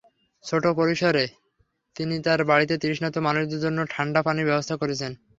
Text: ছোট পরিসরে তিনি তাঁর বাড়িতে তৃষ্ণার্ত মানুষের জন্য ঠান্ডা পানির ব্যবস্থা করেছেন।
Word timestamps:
ছোট 0.43 0.63
পরিসরে 0.79 1.23
তিনি 1.95 2.15
তাঁর 2.25 2.39
বাড়িতে 2.51 2.75
তৃষ্ণার্ত 2.77 3.17
মানুষের 3.27 3.59
জন্য 3.65 3.79
ঠান্ডা 3.93 4.19
পানির 4.25 4.49
ব্যবস্থা 4.49 4.75
করেছেন। 4.81 5.11